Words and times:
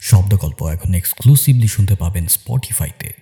শব্দগল্প 0.00 0.66
এখন 0.66 0.94
এক্সক্লুসিভলি 0.94 1.68
শুনতে 1.68 1.94
পাবেন 1.94 2.26
স্পটিফাইতে 2.26 3.12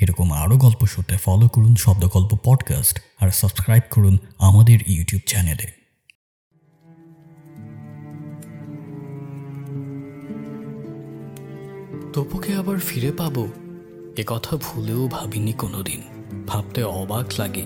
এরকম 0.00 0.32
আরও 0.32 0.56
গল্প 0.56 0.86
শুনতে 0.86 1.16
ফলো 1.16 1.48
করুন 1.48 1.76
শব্দগল্প 1.76 2.36
পডকাস্ট 2.44 3.00
আর 3.20 3.30
সাবস্ক্রাইব 3.30 3.82
করুন 3.90 4.18
আমাদের 4.38 4.78
ইউটিউব 4.86 5.22
চ্যানেলে 5.26 5.82
তপুকে 12.12 12.54
আবার 12.54 12.78
ফিরে 12.78 13.12
পাবো? 13.12 13.48
এ 14.16 14.24
কথা 14.26 14.56
ভুলেও 14.56 15.08
ভাবিনি 15.08 15.52
কোনোদিন। 15.52 16.02
ভাবতে 16.46 16.82
অবাক 16.82 17.26
লাগে। 17.38 17.64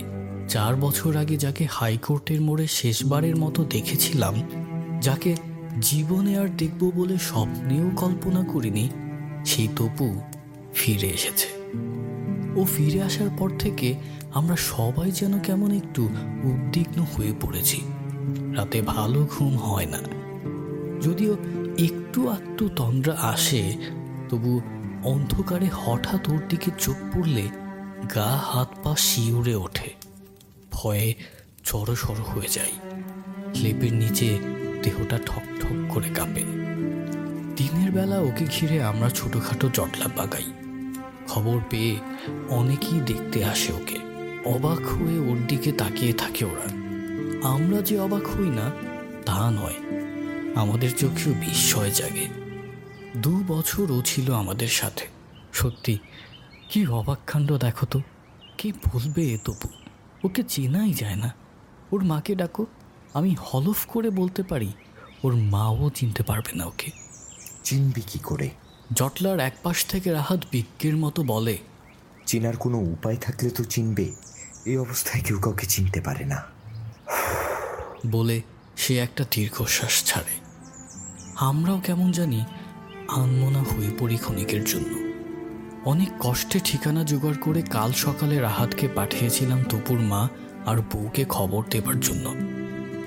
চার 0.48 0.76
বছর 0.76 1.16
আগে 1.16 1.36
যাকে 1.36 1.66
হাইকোর্টের 1.70 2.40
মোড়ে 2.40 2.66
শেষবারের 2.66 3.36
মতো 3.36 3.64
দেখেছিলাম, 3.64 4.34
যাকে 5.00 5.36
জীবনে 5.80 6.38
আর 6.38 6.48
দেখব 6.48 6.90
বলে 6.94 7.18
স্বপ্নেও 7.18 7.90
কল্পনা 7.96 8.44
করিনি, 8.44 8.90
সেই 9.44 9.68
তপু 9.76 10.20
ফিরে 10.74 11.06
এসেছে। 11.06 11.48
ও 12.56 12.64
ফিরে 12.64 13.02
আসার 13.02 13.28
পর 13.38 13.50
থেকে 13.58 13.94
আমরা 14.34 14.56
সবাই 14.56 15.10
যেন 15.10 15.38
কেমন 15.38 15.72
একটু 15.72 16.04
উদ্বিগ্ন 16.42 17.02
হয়ে 17.02 17.32
পড়েছি। 17.40 17.80
রাতে 18.56 18.82
ভালো 18.82 19.28
ঘুম 19.30 19.56
হয় 19.56 19.86
না। 19.86 19.98
যদিও 21.00 21.36
একটু 21.78 22.28
আধটু 22.28 22.68
তন্দ্রা 22.68 23.16
আসে, 23.20 23.76
তবু 24.28 24.60
অন্ধকারে 25.04 25.66
হঠাৎ 25.72 26.28
ওর 26.28 26.40
দিকে 26.48 26.70
চোখ 26.78 26.96
পড়লে 27.14 27.48
গা 28.14 28.40
হাত 28.44 28.74
পা 28.82 28.96
শিউরে 28.96 29.54
ওঠে। 29.54 29.90
ভয়ে 30.72 31.14
জড়সড় 31.64 32.18
হয়ে 32.18 32.48
যায় 32.48 32.72
লেপের 33.54 33.92
নিচে 33.92 34.55
দেহটা 34.86 35.18
ঠক 35.26 35.42
ঠক 35.60 35.94
করে 35.94 36.08
কাঁপে। 36.08 36.40
দিনের 37.56 37.90
বেলা 37.90 38.18
ওকে 38.18 38.44
ঘিরে 38.44 38.82
আমরা 38.82 39.10
ছোটোখাটো 39.10 39.68
জটলা 39.74 40.08
বাগাই। 40.16 40.44
খবর 41.28 41.60
পেয়ে 41.70 41.96
অনেকেই 42.48 43.00
দেখতে 43.00 43.44
আসে 43.44 43.72
ওকে। 43.72 43.96
অবাক 44.44 44.78
হয়ে 44.78 45.18
ওর 45.18 45.46
দিকে 45.48 45.72
তাকিয়ে 45.72 46.12
থাকে 46.12 46.44
ওরা। 46.44 46.86
আমরা 47.48 47.82
যে 47.82 47.98
অবাক 47.98 48.26
হই 48.26 48.48
না, 48.48 48.70
তা 49.26 49.50
নয়। 49.50 49.74
আমাদের 50.54 50.96
চোখেও 50.96 51.32
বিস্ময় 51.32 51.90
জাগে। 51.90 52.28
দু 53.16 53.44
বছর 53.48 53.92
ও 53.92 54.02
ছিল 54.02 54.34
আমাদের 54.34 54.68
সাথে। 54.68 55.06
সত্যি, 55.52 55.98
কি 56.70 56.86
অবাককাণ্ড 56.86 57.58
দেখো 57.58 57.86
তো। 57.86 58.00
কে 58.58 58.72
বলবে 58.72 59.22
এ 59.22 59.38
তবু? 59.44 59.68
ওকে 60.24 60.42
চেনাই 60.42 60.92
যায় 60.92 61.16
না। 61.16 61.34
ওর 61.92 62.04
মাকে 62.04 62.34
ডাকো। 62.34 62.66
আমি 63.16 63.36
হলফ 63.40 63.86
করে 63.86 64.10
বলতে 64.10 64.42
পারি 64.42 64.72
ওর 65.24 65.34
মাও 65.34 65.90
চিনতে 65.94 66.22
পারবে 66.22 66.52
না 66.54 66.64
ওকে। 66.64 66.90
চিনবি 67.64 68.00
কি 68.00 68.18
করে? 68.18 68.50
জটলার 68.92 69.40
এক 69.40 69.54
পাশ 69.62 69.84
থেকে 69.84 70.12
রাহাত 70.12 70.40
বিজ্ঞের 70.52 70.96
মতো 70.96 71.22
বলে 71.22 71.58
চেনার 72.26 72.56
কোনো 72.56 72.78
উপায় 72.78 73.16
থাকলে 73.16 73.50
তো 73.50 73.64
চিনবে 73.64 74.12
এই 74.66 74.78
অবস্থায় 74.78 75.24
কেউ 75.24 75.38
কাউকে 75.38 75.66
চিনতে 75.66 76.00
পারে 76.00 76.24
না। 76.24 76.44
বলে 78.06 78.42
সে 78.76 78.98
একটা 78.98 79.24
দীর্ঘশ্বাস 79.30 80.04
ছাড়ে। 80.04 80.34
আমরাও 81.36 81.80
কেমন 81.80 82.12
জানি 82.12 82.44
আনমনা 83.08 83.62
হয়ে 83.62 83.90
পড়ি 83.98 84.16
ক্ষণিকের 84.16 84.64
জন্য। 84.64 84.92
অনেক 85.88 86.08
কষ্টে 86.20 86.58
ঠিকানা 86.64 87.04
জোগাড় 87.04 87.36
করে 87.40 87.62
কাল 87.62 87.92
সকালে 87.92 88.38
রাহাতকে 88.38 88.88
পাঠিয়েছিলাম 88.88 89.62
তপুর 89.62 89.98
মা 89.98 90.28
আর 90.66 90.76
বউকে 90.92 91.24
খবর 91.28 91.62
দেবার 91.70 92.00
জন্য। 92.00 92.34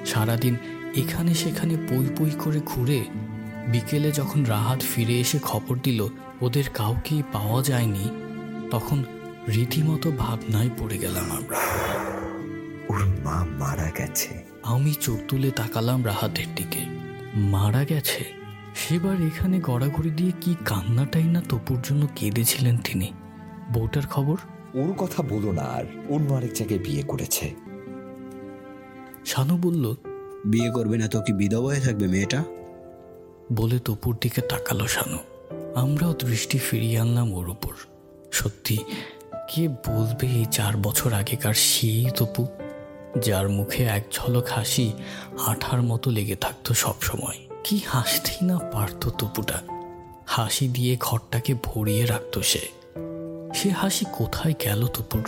সারাদিন 0.09 0.55
এখানে 0.95 1.33
সেখানে 1.33 1.77
পই 1.89 2.09
পই 2.17 2.29
করে 2.39 2.59
ঘুরে 2.65 3.03
বিকেলে 3.67 4.11
যখন 4.11 4.43
রাহাত 4.43 4.81
ফিরে 4.95 5.19
এসে 5.19 5.39
খবর 5.39 5.77
দিল 5.83 6.07
ওদের 6.41 6.63
কাউকেই 6.73 7.23
পাওয়া 7.33 7.63
যায়নি 7.63 8.09
তখন 8.71 9.03
রীতিমতো 9.47 10.11
ভাবনায় 10.11 10.69
পড়ে 10.79 10.97
গেলাম 10.97 11.31
আমরা। 11.31 11.57
ওর 12.89 13.05
মা 13.23 13.45
মারা 13.59 13.91
গেছে। 13.97 14.44
আমি 14.63 14.94
চোখ 14.94 15.19
তুলে 15.28 15.51
তাকালাম 15.51 16.06
রাহাতের 16.06 16.55
দিকে। 16.55 16.79
মারা 17.35 17.84
গেছে? 17.84 18.25
সেবার 18.75 19.22
এখানে 19.22 19.59
গড়াগড়ি 19.59 20.09
দিয়ে 20.09 20.31
কি 20.41 20.55
কান্নাটাই 20.66 21.23
না 21.23 21.41
তপুর 21.50 21.78
জন্য 21.84 22.07
কেঁদেছিলেন 22.16 22.78
তিনি? 22.78 23.13
বউটার 23.73 24.07
খবর? 24.07 24.38
ওর 24.73 24.94
কথা 24.94 25.23
বলো 25.23 25.51
না 25.51 25.61
আর। 25.61 25.84
অন্য 26.09 26.34
আরেক 26.34 26.53
জায়গায় 26.53 26.79
বিয়ে 26.79 27.03
করেছে। 27.03 27.69
শানু 29.29 29.57
বলল 29.57 29.95
বিয়ে 30.45 30.69
করবে 30.69 30.97
না 30.97 31.07
তো 31.07 31.22
কি 31.22 31.34
বিধবা 31.34 31.66
হয়ে 31.66 31.79
থাকবে 31.79 32.07
মেয়েটা? 32.07 32.44
বলে 33.53 33.79
তপুর 33.79 34.17
দিকে 34.22 34.41
তাকালো 34.41 34.88
শানু। 34.88 35.17
আমরাও 35.75 36.13
দৃষ্টি 36.13 36.57
ফিরিয়ে 36.57 37.00
আনলাম 37.00 37.34
ওর 37.34 37.50
উপর। 37.50 37.73
সত্যি 38.31 38.78
কে 39.53 39.67
বলবে 39.67 40.28
এই 40.28 40.45
চার 40.45 40.78
বছর 40.78 41.13
আগেকার 41.13 41.53
সেই 41.53 42.06
তপু? 42.17 42.47
যার 43.25 43.50
মুখে 43.50 43.84
এক 43.84 44.06
ঝলক 44.12 44.47
হাসি 44.47 44.94
আঠার 45.46 45.81
মতো 45.81 46.11
লেগে 46.11 46.35
থাকতো 46.35 46.73
সবসময়। 46.73 47.47
কি 47.63 47.79
হাসতেই 47.88 48.46
না 48.46 48.57
পারতো 48.57 49.09
তপুটা। 49.09 49.61
হাসি 50.25 50.67
দিয়ে 50.67 50.97
ঘরটাকে 51.00 51.53
ভরিয়ে 51.63 52.06
রাখতো 52.06 52.41
সে। 52.41 52.67
সে 53.56 53.69
হাসি 53.69 54.06
কোথায় 54.17 54.53
গেল 54.63 54.88
তপুর? 54.88 55.23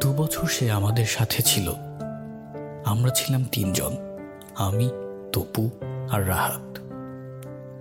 দু 0.00 0.12
বছর 0.12 0.46
সে 0.48 0.70
আমাদের 0.70 1.06
সাথে 1.06 1.42
ছিল। 1.42 1.72
আমরা 2.84 3.10
ছিলাম 3.10 3.44
তিনজন, 3.52 3.96
আমি, 4.54 4.90
তপু 5.32 5.70
আর 6.10 6.28
রাহাত। 6.28 6.78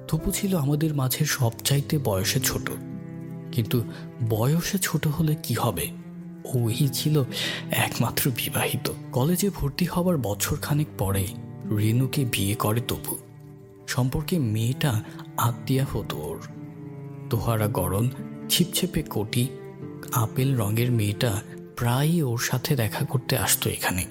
তপু 0.07 0.31
ছিল 0.31 0.57
আমাদের 0.57 0.95
মাঝের 0.95 1.25
সবচাইতে 1.25 1.97
বয়সে 1.97 2.39
ছোট। 2.39 2.69
কিন্তু 3.51 3.84
বয়সে 4.29 4.78
ছোট 4.78 5.07
হলে 5.07 5.35
কি 5.44 5.53
হবে? 5.53 5.90
ওই 6.53 6.88
ছিল 6.88 7.23
একমাত্র 7.72 8.31
বিবাহিত। 8.31 8.91
কলেজে 9.11 9.50
ভর্তি 9.50 9.85
হবার 9.85 10.17
বছর 10.17 10.57
খানেক 10.57 10.88
পরে 10.97 11.28
রেনুকে 11.78 12.25
বিয়ে 12.25 12.56
করে 12.56 12.81
তপু। 12.81 13.17
সম্পর্কে 13.88 14.40
মেয়েটা 14.40 15.03
আত্মীয়া 15.38 15.85
হতো 15.94 16.17
ওর। 16.17 16.40
তোহারা 17.29 17.67
গরম 17.67 18.09
ছিপছেপে 18.50 19.01
কোটি, 19.01 19.47
আপেল 20.13 20.57
রঙের 20.57 20.91
মেয়েটা 20.91 21.41
প্রায়ই 21.75 22.22
ওর 22.22 22.38
সাথে 22.38 22.75
দেখা 22.75 23.06
করতে 23.06 23.38
আসতো 23.38 23.69
এখানে। 23.69 24.06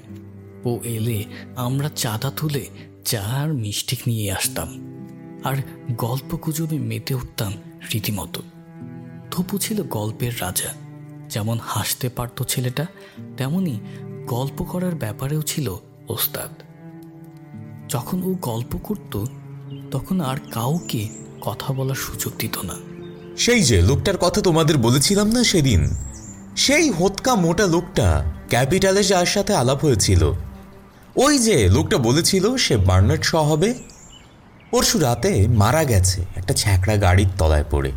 ও 0.64 0.80
এলে 0.84 1.24
আমরা 1.56 1.90
চাঁদা 1.96 2.30
তুলে 2.30 2.66
চা 3.04 3.20
আর 3.20 3.54
মিষ্টি 3.54 3.96
নিয়ে 4.06 4.32
আসতাম। 4.32 4.90
আর 5.44 5.56
গল্প 5.96 6.36
গুজবে 6.36 6.78
মেতে 6.78 7.14
উঠতাম 7.14 7.52
রীতিমতো। 7.94 8.42
থপু 9.30 9.58
ছিল 9.58 9.82
গল্পের 9.82 10.40
রাজা। 10.40 10.68
যেমন 11.28 11.58
হাসতে 11.62 12.08
পারত 12.08 12.42
ছেলেটা, 12.48 12.86
তেমনি 13.36 13.80
গল্প 14.26 14.64
করার 14.64 14.94
ব্যাপারেও 14.94 15.42
ছিল 15.42 15.76
ওস্তাদ। 16.08 16.62
যখন 17.88 18.22
ও 18.22 18.34
গল্প 18.42 18.76
করত, 18.76 19.24
তখন 19.90 20.20
আর 20.20 20.36
কাউকে 20.52 21.08
কথা 21.40 21.72
বলার 21.72 21.94
সুযোগ 21.94 22.32
দিত 22.38 22.58
না। 22.58 22.74
সেই 23.36 23.62
যে 23.62 23.82
লোকটার 23.82 24.18
কথা 24.18 24.40
তোমাদের 24.40 24.78
বলেছিলাম 24.78 25.26
না 25.26 25.44
সেদিন? 25.44 25.88
সেই 26.56 26.90
হোতকা 26.90 27.34
মোটা 27.34 27.66
লোকটা 27.66 28.32
ক্যাপিটালে 28.48 29.02
যার 29.02 29.26
সাথে 29.26 29.54
আলাপ 29.54 29.84
হয়েছিল। 29.84 30.32
ওই 31.16 31.38
যে 31.38 31.68
লোকটা 31.68 31.96
বলেছিল 31.96 32.56
সে 32.56 32.76
বার্নার্ড 32.76 33.22
শ 33.22 33.34
হবে। 33.34 33.74
পরশু 34.70 34.98
রাতে 34.98 35.48
মারা 35.48 35.84
গেছে, 35.84 36.24
একটা 36.36 36.54
ছ্যাঁকড়া 36.54 36.96
গাড়ির 36.96 37.26
তলায় 37.38 37.64
পড়ে। 37.70 37.92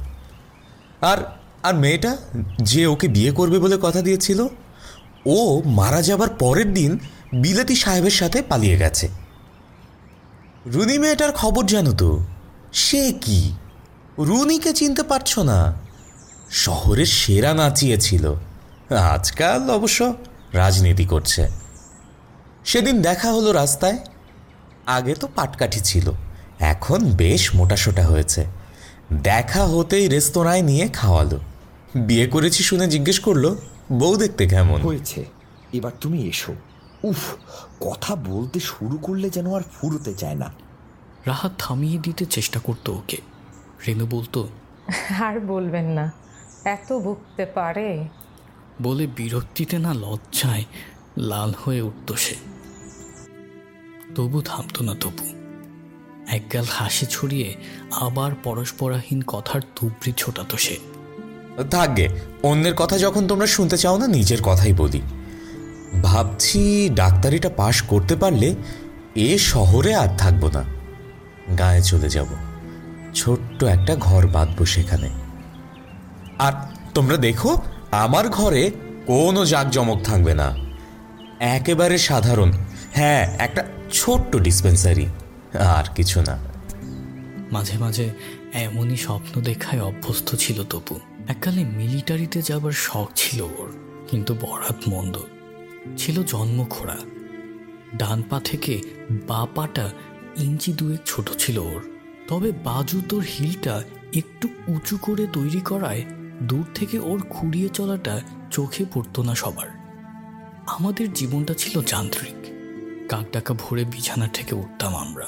আর 1.01 1.17
আর 1.63 1.73
মেয়েটা 1.73 2.17
যে 2.61 2.85
ওকে 2.85 3.07
বিয়ে 3.07 3.31
করবে 3.31 3.59
বলে 3.59 3.77
কথা 3.81 4.01
দিয়েছিল, 4.01 4.47
ও 5.25 5.61
মারা 5.65 6.01
যাবার 6.01 6.29
পরের 6.29 6.73
দিন 6.73 6.99
বিলেতি 7.33 7.75
সাহেবের 7.75 8.11
সাথে 8.11 8.41
পালিয়ে 8.41 8.77
গেছে। 8.77 9.09
রুনি 10.65 10.97
মেয়েটার 10.97 11.31
খবর 11.31 11.65
জানো 11.65 11.93
তো, 11.93 12.25
সে 12.73 13.11
কি? 13.21 13.51
রুনিকে 14.19 14.73
চিনতে 14.73 15.03
পারছ 15.03 15.39
না? 15.39 15.73
শহরের 16.49 17.05
সেরা 17.05 17.53
নাচিয়েছিল। 17.53 18.33
আজকাল 18.95 19.69
অবশ্য 19.69 20.13
রাজনীতি 20.53 21.05
করছে। 21.05 21.62
সেদিন 22.65 23.01
দেখা 23.01 23.31
হলো 23.31 23.51
রাস্তায়। 23.51 23.97
আগে 24.85 25.15
তো 25.15 25.27
পাটকাঠি 25.35 25.79
ছিল 25.79 26.11
এখন 26.59 26.99
বেশ 27.11 27.55
মোটাসোটা 27.55 28.07
হয়েছে। 28.07 28.45
দেখা 29.13 29.65
হতেই 29.65 30.07
রেস্তোরাঁয় 30.07 30.61
নিয়ে 30.61 30.87
খাওয়ালো। 30.87 31.39
বিয়ে 31.95 32.27
করেছি 32.27 32.63
শুনে 32.63 32.87
জিজ্ঞেস 32.87 33.19
করল 33.19 33.55
বউ 33.91 34.15
দেখতে 34.15 34.47
কেমন? 34.47 34.81
হয়েছে 34.81 35.25
এবার 35.73 35.91
তুমি 36.01 36.27
এসো। 36.27 36.55
উফ 37.03 37.21
কথা 37.79 38.15
বলতে 38.15 38.59
শুরু 38.59 38.97
করলে 38.97 39.29
যেন 39.29 39.53
আর 39.53 39.61
ফুরোতে 39.73 40.13
চায় 40.13 40.35
না। 40.35 40.53
রাহাত 41.25 41.51
থামিয়ে 41.57 41.97
দিতে 41.97 42.25
চেষ্টা 42.25 42.59
করতো 42.59 42.93
ওকে। 42.93 43.17
রেনু 43.87 44.05
বলতো 44.05 44.47
আর 45.23 45.39
বলবেন 45.39 45.85
না 45.85 46.11
এত 46.65 46.99
ভুগতে 46.99 47.45
পারে। 47.45 48.07
বলে 48.81 49.07
বিরক্তিতে 49.07 49.77
না 49.77 49.93
লজ্জায় 49.93 50.63
লাল 51.17 51.53
হয়ে 51.63 51.81
উঠত 51.81 52.13
সে। 52.13 52.52
তবু 54.15 54.41
থামতো 54.41 54.83
না 54.83 54.95
তবু 54.99 55.25
একগাল 56.27 56.65
হাসি 56.69 57.05
ছড়িয়ে 57.09 57.55
আবার 57.91 58.31
পরস্পরাহীন 58.43 59.21
কথার 59.21 59.61
তুবড়ি 59.75 60.13
ছোটাত 60.17 60.55
সে। 60.55 60.77
থাকবে 61.71 62.09
অন্যের 62.43 62.75
কথা 62.75 62.97
যখন 62.97 63.27
তোমরা 63.27 63.47
শুনতে 63.47 63.77
চাও 63.77 63.97
না, 63.97 64.07
নিজের 64.07 64.37
কথাই 64.43 64.73
বলি। 64.73 65.01
ভাবছি 66.03 66.89
ডাক্তারিটা 66.89 67.49
পাশ 67.49 67.81
করতে 67.81 68.15
পারলে 68.15 68.55
এ 69.15 69.37
শহরে 69.37 69.95
আর 69.95 70.17
থাকব 70.17 70.49
না। 70.53 70.63
গায়ে 71.57 71.81
চলে 71.81 72.09
যাব। 72.09 72.27
ছোট্ট 73.15 73.63
একটা 73.63 73.95
ঘর 73.95 74.27
বাঁধবো 74.27 74.65
সেখানে। 74.65 75.09
আর 76.39 76.53
তোমরা 76.93 77.17
দেখো, 77.17 77.57
আমার 77.91 78.29
ঘরে 78.29 78.71
কোনো 79.07 79.45
জাঁকজমক 79.45 80.01
থাকবে 80.03 80.33
না। 80.33 80.57
একেবারে 81.39 81.97
সাধারণ 81.97 82.51
হ্যাঁ 82.95 83.37
একটা 83.39 83.61
ছোট্ট 83.91 84.35
ডিসপেন্সারি 84.35 85.05
আর 85.75 85.83
কিছু 85.95 86.21
না। 86.21 86.37
মাঝে 87.51 87.77
মাঝে 87.77 88.09
এমনই 88.53 88.97
স্বপ্ন 88.97 89.41
দেখায় 89.41 89.81
অভ্যস্ত 89.81 90.35
ছিল 90.35 90.63
তপু। 90.63 90.99
এককালে 91.27 91.63
মিলিটারিতে 91.63 92.41
যাবার 92.41 92.71
শখ 92.71 93.07
ছিল 93.15 93.41
ওর, 93.41 93.69
কিন্তু 94.11 94.33
বরাত 94.33 94.79
মন্দ। 94.87 95.19
ছিল 95.97 96.23
জন্ম 96.23 96.65
খোড়া 96.65 96.95
ডান 97.95 98.23
পা 98.29 98.39
থেকে 98.39 98.81
বা 99.27 99.47
পাটা 99.55 99.89
ইঞ্চি 100.37 100.73
দুয়েক 100.73 100.99
ছোট 101.05 101.29
ছিল 101.37 101.57
ওর। 101.57 101.81
তবে 102.27 102.51
বাজুতোর 102.51 103.23
হিলটা 103.23 103.83
একটু 104.15 104.47
উঁচু 104.67 104.97
করে 104.97 105.27
তৈরি 105.33 105.59
করায় 105.59 106.03
দূর 106.43 106.65
থেকে 106.75 106.99
ওর 106.99 107.19
খুঁড়িয়ে 107.29 107.69
চলাটা 107.69 108.21
চোখে 108.51 108.85
পড়তো 108.93 109.23
না 109.23 109.35
সবার। 109.35 109.69
আমাদের 110.67 111.13
জীবনটা 111.13 111.53
ছিল 111.53 111.81
যান্ত্রিক। 111.81 112.42
কাকডাকা 113.13 113.53
ভোরে 113.53 113.85
বিছানা 113.85 114.27
থেকে 114.27 114.55
উঠতাম 114.55 114.95
আমরা। 114.95 115.25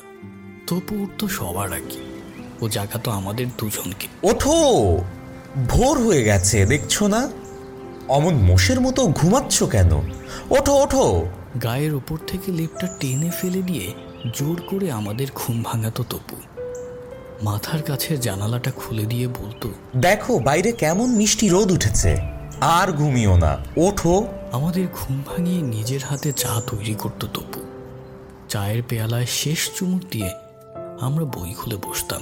তবু 0.67 1.03
উঠতো 1.03 1.27
সবার 1.27 1.73
আগে। 1.73 2.29
ও 2.61 2.69
জাগাতো 2.69 3.11
আমাদের 3.11 3.47
দুজনকে। 3.57 4.07
ওঠো! 4.23 4.97
ভোর 5.69 6.05
হয়ে 6.05 6.23
গেছে 6.23 6.65
দেখছ 6.65 7.03
না? 7.03 7.29
অমন 8.07 8.33
মোষের 8.33 8.81
মতো 8.81 9.07
ঘুমাচ্ছ 9.07 9.63
কেন? 9.63 9.91
ওঠো 10.49 10.83
ওঠো! 10.83 11.25
গায়ের 11.63 11.93
ওপর 11.93 12.17
থেকে 12.27 12.51
লেপটা 12.51 12.87
টেনে 12.99 13.29
ফেলে 13.29 13.61
দিয়ে 13.61 13.93
জোর 14.33 14.61
করে 14.67 14.91
আমাদের 14.91 15.27
ঘুম 15.35 15.63
ভাঙাতো 15.63 16.03
তপু। 16.03 16.35
মাথার 17.43 17.81
কাছে 17.81 18.17
জানালাটা 18.17 18.71
খুলে 18.71 19.03
দিয়ে 19.03 19.27
বলতো 19.27 19.69
দেখো 19.97 20.39
বাইরে 20.39 20.71
কেমন 20.71 21.09
মিষ্টি 21.09 21.49
রোদ 21.49 21.71
উঠেছে। 21.71 22.17
আর 22.61 22.91
ঘুমিও 22.91 23.37
না। 23.37 23.57
ওঠো। 23.77 24.27
আমাদের 24.51 24.87
ঘুম 24.93 25.23
ভাঙিয়ে 25.25 25.61
নিজের 25.61 25.99
হাতে 26.03 26.31
চা 26.31 26.61
তৈরি 26.71 26.93
করতো 26.93 27.27
তপু। 27.27 27.64
চায়ের 28.55 28.83
পেয়ালায় 28.89 29.25
শেষ 29.25 29.69
চুমুক 29.75 30.01
দিয়ে 30.11 30.29
আমরা 31.01 31.25
বই 31.25 31.53
খুলে 31.53 31.75
বসতাম। 31.75 32.21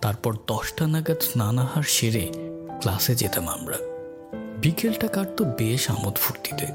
তারপর 0.00 0.36
দশটা 0.46 0.86
নাগাদ 0.86 1.18
স্নানাহার 1.20 1.82
সেরে 1.82 2.30
ক্লাসে 2.80 3.14
যেতাম 3.14 3.48
আমরা। 3.48 3.76
বিকেলটা 4.62 5.08
কাটতো 5.08 5.44
বেশ 5.44 5.90
আমোদ 5.90 6.14
ফুর্তিতে। 6.14 6.66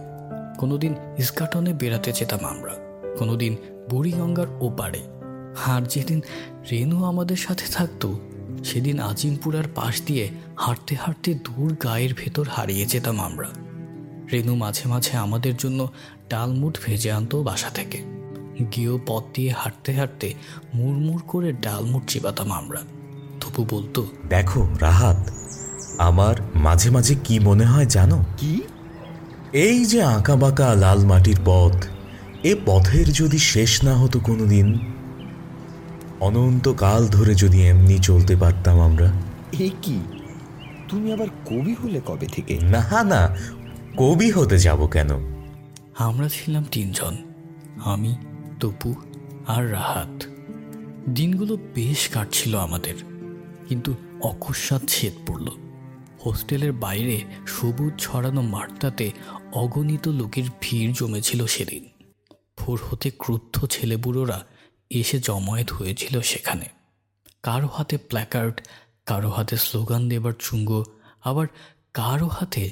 কোনোদিন 0.58 0.96
ইস্কাটনে 1.18 1.74
বেড়াতে 1.74 2.12
যেতাম 2.12 2.40
আমরা, 2.46 2.72
কোনোদিন 3.18 3.58
বুড়িগঙ্গার 3.90 4.48
ওপারে। 4.60 5.00
আর 5.66 5.82
যেদিন 5.82 6.22
রেনু 6.72 7.04
আমাদের 7.04 7.38
সাথে 7.38 7.66
থাকতো, 7.68 8.20
সেদিন 8.64 9.00
আজিমপুরার 9.00 9.64
পাশ 9.76 10.02
দিয়ে 10.02 10.30
হাঁটতে 10.58 10.96
হাঁটতে 10.96 11.34
দূর 11.34 11.76
গায়ের 11.84 12.14
ভেতর 12.14 12.48
হারিয়ে 12.48 12.86
যেতাম 12.86 13.22
আমরা। 13.22 13.48
রেনু 14.34 14.56
মাঝে 14.56 14.90
মাঝে 14.90 15.18
আমাদের 15.18 15.58
জন্য 15.58 15.88
ডালমুট 16.30 16.78
ভেজে 16.86 17.12
আনতো 17.12 17.44
বাসা 17.44 17.70
থেকে। 17.70 18.23
গিয়েও 18.64 19.00
পথ 19.08 19.24
দিয়ে 19.34 19.54
হাঁটতে 19.58 19.94
হাঁটতে 19.94 20.34
মুড়মুড় 20.74 21.22
করে 21.28 21.54
ডালমুট 21.54 22.04
চিবাতাম 22.08 22.52
আমরা। 22.52 22.82
তবু 23.42 23.66
বলতো 23.70 24.08
দেখো 24.30 24.68
রাহাত 24.82 25.32
আমার 25.98 26.36
মাঝে 26.56 26.90
মাঝে 26.90 27.16
কি 27.24 27.40
মনে 27.40 27.66
হয় 27.66 27.86
জানো? 27.86 28.26
কি? 28.38 28.62
এই 29.54 29.86
যে 29.86 30.04
আঁকা 30.04 30.36
বাঁকা 30.36 30.76
লাল 30.76 31.06
মাটির 31.06 31.40
পথ 31.46 31.86
এ 32.44 32.56
পথের 32.66 33.14
যদি 33.14 33.38
শেষ 33.38 33.84
না 33.84 33.98
হতো 33.98 34.20
কোনোদিন 34.20 34.80
অনন্তকাল 36.20 37.08
ধরে 37.08 37.36
যদি 37.36 37.68
এমনি 37.68 38.00
চলতে 38.00 38.36
পারতাম 38.36 38.80
আমরা। 38.82 39.12
এ 39.60 39.70
কি? 39.82 40.00
তুমি 40.90 41.14
আবার 41.14 41.28
কবি 41.46 41.76
হলে 41.84 42.02
কবে 42.06 42.28
থেকে? 42.28 42.60
না 42.60 43.04
না 43.04 43.36
কবি 43.98 44.32
হতে 44.32 44.58
যাব 44.60 44.88
কেন? 44.88 45.10
আমরা 45.98 46.30
ছিলাম 46.30 46.64
তিনজন 46.72 47.18
আমি 47.86 48.16
তপু 48.64 48.92
আর 49.48 49.72
রাহাত। 49.72 50.14
দিনগুলো 51.10 51.54
বেশ 51.76 52.02
কাটছিল 52.10 52.54
আমাদের, 52.58 52.98
কিন্তু 53.68 53.92
অকস্মাৎ 54.22 54.82
ছেদ 54.88 55.16
পড়ল। 55.28 55.48
হোস্টেলের 56.26 56.74
বাইরে 56.74 57.16
সবুজ 57.48 57.94
ছড়ানো 58.00 58.42
মাঠটাতে 58.42 59.12
অগণিত 59.54 60.08
লোকের 60.08 60.48
ভিড় 60.62 60.92
জমেছিল 60.94 61.46
সেদিন। 61.46 61.84
ভোর 62.58 62.78
হতে 62.90 63.08
ক্রুদ্ধ 63.20 63.56
ছেলেবুড়োরা 63.66 64.40
এসে 64.92 65.20
জমায়েত 65.20 65.70
হয়েছিল 65.72 66.16
সেখানে। 66.22 66.68
কারও 67.44 67.68
হাতে 67.68 67.96
প্ল্যাকার্ড 67.98 68.56
কারও 69.06 69.30
হাতে 69.30 69.56
স্লোগান 69.58 70.02
দেবার 70.10 70.36
চুঙ্গ, 70.40 70.70
আবার 71.24 71.48
কারও 71.94 72.28
হাতে 72.28 72.64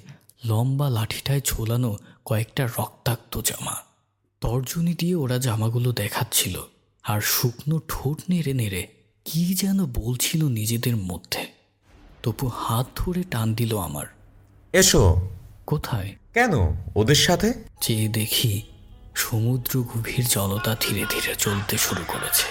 লম্বা 0.46 0.90
লাঠিটায় 0.90 1.42
ঝোলানো 1.42 1.92
কয়েকটা 2.26 2.64
রক্তাক্ত 2.68 3.34
জামা। 3.40 3.76
তর্জনী 4.42 4.94
দিয়ে 4.94 5.16
ওরা 5.16 5.38
জামাগুলো 5.38 5.92
দেখাচ্ছিল 5.92 6.62
আর 7.04 7.22
শুকনো 7.22 7.80
ঠোঁট 7.88 8.22
নেড়ে 8.30 8.54
নেড়ে 8.54 8.88
কি 9.26 9.54
যেন 9.54 9.86
বলছিল 9.86 10.48
নিজেদের 10.48 10.96
মধ্যে। 10.98 11.48
তবু 12.24 12.48
হাত 12.48 12.88
ধরে 12.96 13.24
টান 13.24 13.54
দিল 13.54 13.80
আমার। 13.80 14.06
এসো। 14.74 15.30
কোথায়? 15.66 16.16
কেন? 16.34 16.52
ওদের 16.96 17.16
সাথে? 17.16 17.54
চেয়ে 17.82 18.08
দেখি 18.08 18.62
সমুদ্র 19.16 19.84
গভীর 19.84 20.26
জলতা 20.26 20.76
ধীরে 20.82 21.06
ধীরে 21.10 21.36
চলতে 21.36 21.78
শুরু 21.78 22.04
করেছে। 22.08 22.48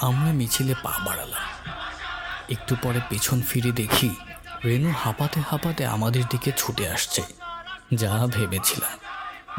আমরা 0.00 0.32
মিছিলে 0.32 0.74
পা 0.82 0.92
বাড়ালাম। 1.06 1.46
একটু 2.50 2.76
পরে 2.82 3.00
পেছন 3.08 3.42
ফিরে 3.42 3.72
দেখি 3.72 4.10
রেনু 4.66 4.92
হাঁপাতে 4.98 5.40
হাঁপাতে 5.50 5.86
আমাদের 5.86 6.22
দিকে 6.30 6.52
ছুটে 6.56 6.88
আসছে। 6.88 7.22
যা 7.94 8.26
ভেবেছিলাম। 8.26 8.96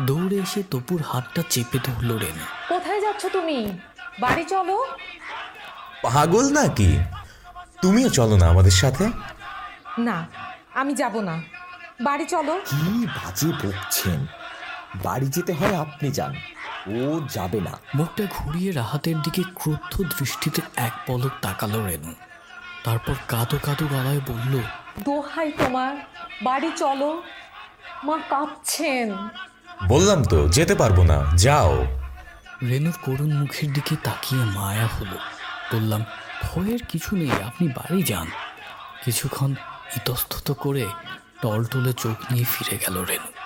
দৌড়ে 0.05 0.35
এসে 0.35 0.63
তপুর 0.71 1.01
হাতটা 1.01 1.41
চেপে 1.49 1.79
ধরল 1.83 2.17
রেনু 2.17 2.45
কোথায় 2.69 3.01
যাচ্ছ 3.01 3.25
তুমি? 3.25 3.77
বাড়ি 4.19 4.43
চলো। 4.43 4.85
পাগল 6.03 6.53
নাকি? 6.53 6.97
তুমিও 7.81 8.09
চলো 8.09 8.37
না 8.37 8.47
আমাদের 8.47 8.71
সাথে। 8.71 9.09
না 9.99 10.27
আমি 10.73 10.93
যাব 10.93 11.19
না। 11.19 11.43
বাড়ি 12.01 12.25
চলো। 12.25 12.61
কি 12.65 13.05
বাজে 13.05 13.47
বকছেন। 13.47 14.25
বাড়ি 14.95 15.27
যেতে 15.27 15.53
হয় 15.53 15.75
আপনি 15.75 16.11
যান। 16.11 16.35
ও 16.87 17.27
যাবে 17.29 17.59
না। 17.59 17.71
মুখটা 17.95 18.23
ঘুরিয়ে 18.31 18.71
রাহাতের 18.71 19.21
দিকে 19.21 19.43
ক্রুদ্ধ 19.55 20.03
দৃষ্টিতে 20.19 20.61
এক 20.75 20.91
পলক 21.07 21.31
তাকালো 21.41 21.87
রেনু 21.87 22.13
তারপর 22.83 23.13
কাঁদো 23.27 23.57
কাঁদো 23.63 23.85
গলায় 23.87 24.21
বলল 24.27 24.53
দোহাই 25.03 25.51
তোমার। 25.51 25.95
বাড়ি 26.41 26.71
চলো। 26.75 27.23
মা 28.03 28.19
কাঁপছেন। 28.29 29.13
বললাম 29.87 30.23
তো 30.23 30.49
যেতে 30.49 30.75
পারব 30.75 31.03
না 31.03 31.25
যাও। 31.35 31.85
রেনুর 32.69 32.93
করুণ 33.01 33.33
মুখের 33.33 33.73
দিকে 33.73 33.95
তাকিয়ে 34.03 34.43
মায়া 34.45 34.87
হলো। 34.87 35.17
বললাম 35.73 36.05
ভয়ের 36.43 36.79
কিছু 36.89 37.15
নেই 37.15 37.31
আপনি 37.31 37.67
বাড়ি 37.67 38.03
যান। 38.03 38.27
কিছুক্ষণ 39.05 39.51
ইতস্তত 39.95 40.51
করে 40.51 40.85
টলটলে 41.41 41.93
চোখ 41.93 42.31
নিয়ে 42.31 42.45
ফিরে 42.45 42.77
গেল 42.77 43.03
রেনু 43.03 43.36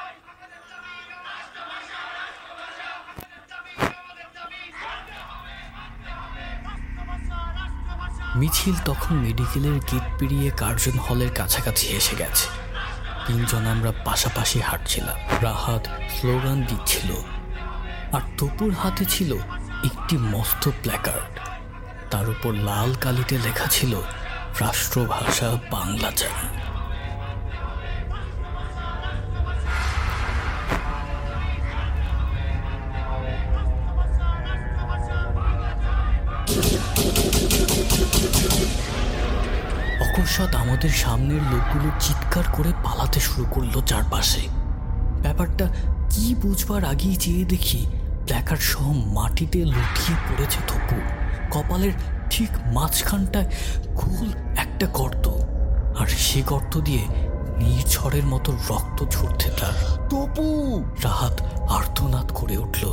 মিছিল 8.41 8.75
তখন 8.85 9.13
মেডিকেলের 9.25 9.77
গেট 9.89 10.05
পেরিয়ে 10.19 10.49
কার্জন 10.61 10.95
হলের 11.05 11.31
কাছাকাছি 11.39 11.85
এসে 11.99 12.15
গেছে। 12.21 12.47
তিনজন 13.25 13.63
আমরা 13.73 13.91
পাশাপাশি 14.05 14.59
হাঁটছিলাম। 14.59 15.17
রাহাত 15.41 15.83
স্লোগান 16.15 16.57
দিচ্ছিল, 16.69 17.09
আর 18.15 18.23
তপুর 18.37 18.69
হাতে 18.81 19.03
ছিল 19.05 19.31
একটি 19.87 20.15
মস্ত 20.33 20.63
প্ল্যাকার্ড 20.81 21.33
তার 22.11 22.25
উপর 22.29 22.51
লাল 22.69 22.89
কালিতে 23.03 23.35
লেখা 23.45 23.67
ছিল, 23.75 23.93
রাষ্ট্রভাষা 24.59 25.49
বাংলা 25.71 26.09
চাই 26.19 26.35
অকস্মাৎ 40.21 40.55
আমাদের 40.55 40.89
সামনের 40.89 41.41
লোকগুলো 41.41 41.91
চিৎকার 41.99 42.43
করে 42.53 42.71
পালাতে 42.83 43.19
শুরু 43.19 43.47
করল 43.51 43.81
চারপাশে। 43.81 44.41
ব্যাপারটা 45.21 45.67
কি 46.09 46.35
বুঝবার 46.41 46.85
আগেই 46.85 47.15
চেয়ে 47.15 47.45
দেখি 47.45 47.85
প্ল্যাকার 48.25 48.57
সহ 48.57 48.91
মাটিতে 48.91 49.65
লুটিয়ে 49.65 50.17
পড়েছে 50.29 50.57
তপু 50.67 50.95
কপালের 51.51 51.91
ঠিক 52.29 52.49
মাঝখানটায় 52.73 53.45
গোল 53.87 54.29
একটা 54.57 54.87
গর্ত 54.87 55.27
আর 55.99 56.07
সে 56.07 56.41
গর্ত 56.41 56.79
দিয়ে 56.79 57.05
নির্ঝড়ের 57.57 58.23
মতো 58.23 58.51
রক্ত 58.69 59.05
ঝরতে 59.11 59.49
তার। 59.49 60.07
তপু! 60.09 60.83
রাহাত 61.03 61.41
আর্তনাদ 61.69 62.31
করে 62.35 62.57
উঠল। 62.57 62.87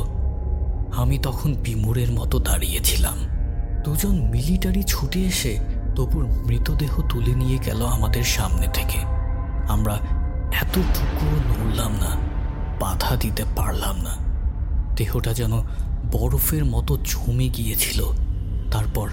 আমি 0.95 1.17
তখন 1.17 1.53
বিমূরের 1.53 2.11
মতো 2.11 2.39
দাঁড়িয়েছিলাম। 2.39 3.17
দুজন 3.83 4.29
মিলিটারি 4.29 4.83
ছুটে 4.83 5.19
এসে 5.19 5.78
তপুর 5.99 6.25
মৃতদেহ 6.25 7.01
তুলে 7.01 7.35
নিয়ে 7.35 7.57
গেল 7.57 7.85
আমাদের 7.85 8.23
সামনে 8.23 8.67
থেকে। 8.73 8.99
আমরা 9.69 9.93
এতটুকুও 10.53 11.35
নড়লাম 11.49 11.91
না 11.91 12.17
বাধা 12.79 13.15
দিতে 13.15 13.43
পারলাম 13.55 14.01
না। 14.01 14.17
দেহটা 14.95 15.33
যেন 15.33 15.61
বরফের 16.11 16.65
মতো 16.65 16.97
জমে 16.97 17.49
গিয়েছিল। 17.49 18.11
তারপর 18.71 19.09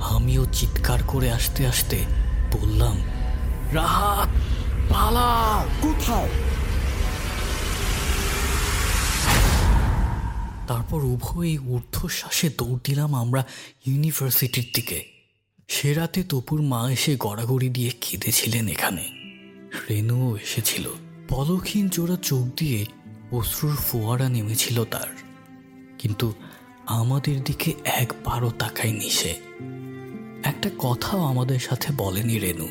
আমিও 0.00 0.46
চিৎকার 0.52 0.98
করে 1.06 1.32
আসতে 1.32 1.66
আসতে 1.66 2.04
বললাম 2.52 2.96
রাহাত 3.72 4.28
পালা 4.92 5.64
কোথায়? 5.82 6.30
তারপর 10.68 11.04
উভয়ই 11.04 11.58
ঊর্ধ্বশ্বাসে 11.58 12.50
দৌড় 12.58 12.78
দিলাম 12.84 13.14
আমরা 13.14 13.44
ইউনিভার্সিটির 13.86 14.66
দিকে। 14.74 15.17
সে 15.68 15.94
রাতে 15.94 16.24
তপুর 16.28 16.62
মা 16.62 16.90
এসে 16.90 17.16
গড়াগড়ি 17.18 17.68
দিয়ে 17.68 17.90
কেঁদেছিলেন 18.00 18.68
এখানে। 18.68 19.08
রেনুও 19.90 20.36
এসেছিল। 20.36 20.88
পলকহীন 21.28 21.88
জোড়া 21.88 22.16
চোখ 22.16 22.46
দিয়ে 22.56 22.86
অশ্রুর 23.32 23.76
ফোয়ারা 23.76 24.28
নেমেছিল 24.28 24.84
তার। 24.84 25.06
কিন্তু 25.98 26.32
আমাদের 26.86 27.44
দিকে 27.44 27.74
একবারও 27.84 28.50
তাকায়নি 28.50 29.10
সে। 29.10 29.30
একটা 30.44 30.70
কথাও 30.78 31.20
আমাদের 31.20 31.58
সাথে 31.58 31.92
বলেনি 31.96 32.38
রেনু 32.38 32.68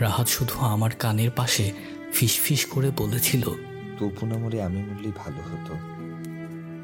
রাহাত 0.00 0.28
শুধু 0.28 0.58
আমার 0.58 0.90
কানের 0.90 1.30
পাশে 1.30 1.72
ফিসফিস 2.12 2.66
করে 2.66 2.90
বলেছিল, 2.96 3.42
তপু 3.98 4.26
না 4.26 4.38
মরে 4.38 4.62
আমি 4.62 4.82
মরলেই 4.82 5.12
ভালো 5.16 5.36
হতো। 5.36 5.74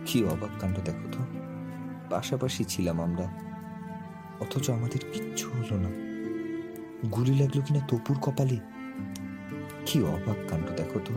কি 0.06 0.24
অবাক 0.24 0.50
কাণ্ড 0.60 0.78
দেখো 0.78 1.08
তো। 1.12 1.24
পাশাপাশি 2.10 2.64
ছিলাম 2.64 3.00
আমরা। 3.00 3.51
অথচ 4.42 4.70
আমাদের 4.70 5.00
কিচ্ছু 5.12 5.50
হলো 5.50 5.76
না। 5.80 5.90
গুলি 7.08 7.34
লাগল 7.38 7.60
কিনা 7.60 7.80
তপুর 7.80 8.16
কপালে? 8.18 8.58
কি 9.86 10.02
অবাক 10.02 10.36
কাণ্ড, 10.48 10.66
দেখো 10.70 10.98
তো। 11.04 11.14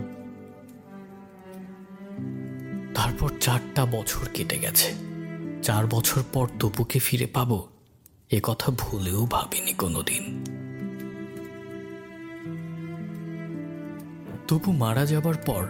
তারপর 2.94 3.30
চারটা 3.40 3.86
বছর 3.86 4.24
কেটে 4.34 4.58
গেছে। 4.58 4.88
চার 5.62 5.86
বছর 5.86 6.20
পর 6.32 6.46
তপুকে 6.60 6.98
ফিরে 6.98 7.26
পাব, 7.26 7.50
এ 8.30 8.40
কথা 8.42 8.72
ভুলেও 8.78 9.26
ভাবিনি 9.30 9.72
কোনোদিন। 9.72 10.24
তপু 14.48 14.72
মারা 14.72 15.06
যাবার 15.06 15.34
পর 15.46 15.62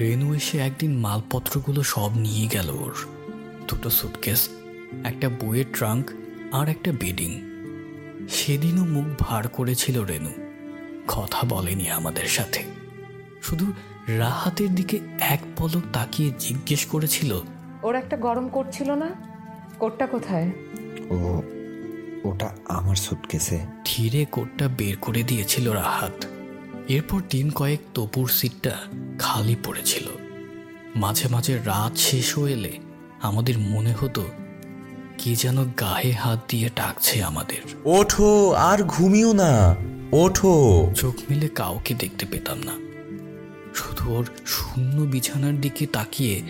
রেনু 0.00 0.34
এসে 0.34 0.58
একদিন 0.58 0.92
মালপত্রগুলো 0.98 1.82
সব 1.82 2.10
নিয়ে 2.18 2.46
গেল 2.46 2.68
ওর। 2.70 2.94
দুটো 3.68 3.90
সুটকেস 3.90 4.48
একটা 5.04 5.28
বইয়ের 5.28 5.64
ট্রাঙ্ক 5.72 6.06
আর 6.52 6.68
একটা 6.68 6.92
বেডিং। 6.92 7.40
সেদিনও 8.28 8.84
মুখ 8.84 9.06
ভার 9.18 9.48
করেছিল 9.48 10.04
রেনু। 10.04 10.30
কথা 11.08 11.46
বলেনি 11.48 11.90
আমাদের 11.90 12.26
সাথে। 12.26 12.62
শুধু 13.42 13.72
রাহাতের 14.08 14.74
দিকে 14.74 14.98
এক 15.20 15.40
পলক 15.56 15.82
তাকিয়ে 15.92 16.30
জিজ্ঞেস 16.38 16.86
করেছিল 16.86 17.40
ওর 17.82 17.94
একটা 17.94 18.16
গরম 18.16 18.48
করছিল 18.48 18.90
না? 18.90 19.10
কোটটা 19.78 20.06
কোথায়? 20.06 20.50
ও 21.10 21.42
ওটা 22.24 22.56
আমার 22.68 22.96
সুটকেসে। 22.96 23.58
ধীরে 23.84 24.24
কোটটা 24.24 24.68
বের 24.68 24.96
করে 24.96 25.22
দিয়েছিল 25.22 25.72
রাহাত। 25.72 26.24
এরপর 26.88 27.20
দিন 27.30 27.50
কয়েক 27.50 27.80
তপুর 27.94 28.28
সিটটা 28.28 28.76
খালি 29.18 29.56
পড়েছিল। 29.64 30.04
মাঝে 30.96 31.28
মাঝে 31.28 31.56
রাত 31.56 31.96
শেষ 31.96 32.38
হয়ে 32.38 32.52
এলে 32.52 32.78
আমাদের 33.22 33.58
মনে 33.58 33.92
হতো 33.92 34.26
কে 35.22 35.34
যেন 35.34 35.64
গায়ে 35.64 36.12
হাত 36.12 36.40
দিয়ে 36.48 36.70
ডাকছে 36.76 37.22
আমাদের। 37.22 37.76
ওঠো 37.84 38.52
আর 38.52 38.82
ঘুমিও 38.82 39.32
না। 39.32 39.76
ওঠো। 40.12 40.86
চোখ 40.96 41.14
মিলে 41.30 41.48
কাউকে 41.48 41.94
দেখতে 41.94 42.26
পেতাম 42.26 42.58
না। 42.58 42.72
শুধু 43.74 44.12
ওর 44.12 44.26
শূন্য 44.46 45.00
বিছানার 45.00 45.60
দিকে 45.60 45.86
তাকিয়ে 45.86 46.42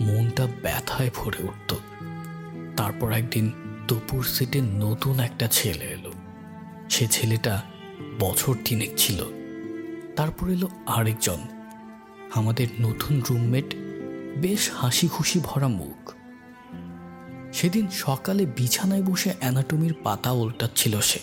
মনটা 0.00 0.48
ব্যথায় 0.62 1.10
ভরে 1.16 1.44
উঠত। 1.44 1.76
তারপর 2.76 3.12
একদিন 3.12 3.52
দুপুর 3.88 4.24
সিটে 4.24 4.60
নতুন 4.60 5.20
একটা 5.20 5.48
ছেলে 5.48 5.84
এলো। 5.84 6.12
সে 6.90 7.06
ছেলেটা 7.06 7.62
বছর 8.20 8.54
তিনেক 8.64 8.90
ছিল। 8.96 9.24
তারপর 10.16 10.50
এলো 10.50 10.68
আরেকজন। 10.86 11.38
আমাদের 12.34 12.66
নতুন 12.80 13.22
রুমমেট 13.30 13.74
বেশ 14.36 14.70
হাসি 14.74 15.08
খুশি 15.08 15.40
ভরা 15.42 15.68
মুখ। 15.68 16.12
সেদিন 17.52 17.88
সকালে 17.88 18.46
বিছানায় 18.46 19.02
বসে 19.02 19.34
অ্যানাটমির 19.40 19.94
পাতা 20.04 20.32
উল্টাচ্ছিল 20.32 21.00
সে। 21.00 21.18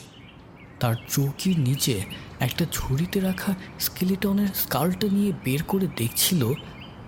তার 0.80 0.96
চৌকির 1.10 1.60
নিচে 1.60 2.02
একটা 2.40 2.66
ঝুড়িতে 2.72 3.20
রাখা 3.20 3.56
স্কেলিটনের 3.80 4.48
স্কালটা 4.48 5.08
নিয়ে 5.08 5.32
বের 5.44 5.64
করে 5.64 5.88
দেখছিল 5.98 6.54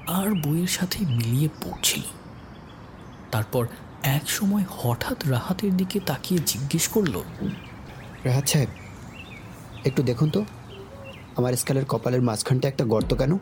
আর 0.08 0.48
বইয়ের 0.48 0.68
সাথে 0.68 1.06
মিলিয়ে 1.06 1.50
পড়ছিল। 1.64 2.02
তারপর 3.32 3.68
এক 4.04 4.30
সময় 4.30 4.64
হঠাৎ 4.70 5.28
রাহাতের 5.28 5.78
দিকে 5.78 6.00
তাকিয়ে 6.00 6.42
জিজ্ঞেস 6.46 6.88
করল 6.88 7.22
রাহাত 8.24 8.48
সাহেব 8.48 8.70
একটু 9.86 10.04
দেখুন 10.04 10.30
তো 10.30 10.46
আমার 11.36 11.54
স্কালের 11.54 11.86
কপালের 11.86 12.22
মাঝখানটা 12.22 12.68
একটা 12.68 12.86
গর্ত 12.86 13.14
কেন? 13.14 13.38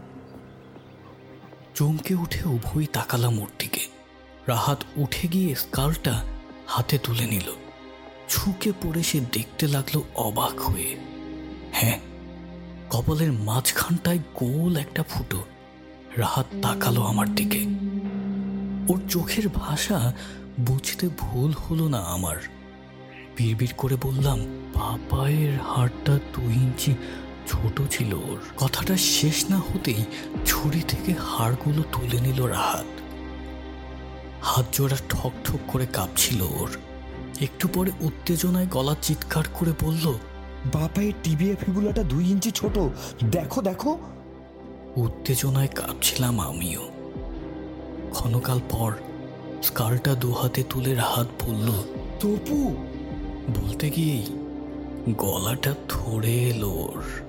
চমকে 1.75 2.15
উঠে 2.15 2.49
উভয়ই 2.49 2.85
তাকালাম 2.85 3.39
ওর 3.39 3.47
দিকে। 3.59 3.96
রাহাত 4.47 4.83
উঠে 4.95 5.27
গিয়ে 5.27 5.55
স্কালটা 5.55 6.23
হাতে 6.67 6.97
তুলে 6.97 7.25
নিল। 7.25 7.53
ছুকে 8.29 8.71
পড়ে 8.71 9.03
সে 9.03 9.19
দেখতে 9.19 9.67
লাগল 9.67 10.01
অবাক 10.15 10.59
হয়ে। 10.59 10.97
হ্যাঁ 11.71 11.99
কপালের 12.89 13.31
মাঝখানটায় 13.31 14.19
গোল 14.35 14.77
একটা 14.77 15.03
ফুটো। 15.03 15.43
রাহাত 16.17 16.45
তাকালো 16.61 17.01
আমার 17.01 17.35
দিকে। 17.35 17.65
ওর 18.93 19.01
চোখের 19.09 19.49
ভাষা 19.49 20.13
বুঝতে 20.59 21.09
ভুল 21.17 21.51
হলো 21.51 21.87
না 21.87 21.99
আমার। 21.99 22.37
বিড়বিড় 23.37 23.71
করে 23.77 23.95
বললাম 24.01 24.39
পাপায়ের 24.73 25.59
হাড়টা 25.61 26.19
দু 26.33 26.41
ইঞ্চি 26.41 26.95
ছোট 27.47 27.81
ছিল 27.91 28.13
ওর। 28.13 28.39
কথাটা 28.57 28.97
শেষ 28.97 29.49
না 29.49 29.57
হতেই 29.57 30.03
ছুরি 30.45 30.81
থেকে 30.81 31.13
হাড়গুলো 31.25 31.83
তুলে 31.83 32.21
নিল 32.21 32.43
রাহাত। 32.43 32.96
হাত 34.41 34.65
জোড়া 34.73 34.97
ঠক 35.09 35.31
ঠক 35.45 35.59
করে 35.67 35.85
কাঁপছিল 35.85 36.41
ওর। 36.41 36.69
একটু 37.41 37.67
পরে 37.73 37.91
উত্তেজনায় 38.01 38.67
গলা 38.67 38.95
চিৎকার 39.01 39.43
করে 39.53 39.71
বলল 39.85 40.13
বাপায়ের 40.73 41.13
টিবিএ 41.23 41.55
ফিবুলাটা 41.55 42.03
দুই 42.03 42.25
ইঞ্চি 42.25 42.51
ছোট 42.51 42.79
দেখো 43.23 43.61
দেখো। 43.61 43.97
উত্তেজনায় 44.95 45.67
কাঁপছিলাম 45.67 46.39
আমিও। 46.39 46.81
ক্ষণকাল 48.11 48.59
পর 48.69 48.93
স্কালটা 49.63 50.15
দু 50.15 50.31
হাতে 50.31 50.63
তুলে 50.69 50.95
হাত 50.95 51.27
বলল 51.45 51.71
তপু! 52.19 52.75
বলতে 53.55 53.89
গিয়েই 53.89 54.25
গলাটা 55.17 55.75
ধরে 55.89 56.33
এলো 56.33 56.69
ওর। 56.69 57.26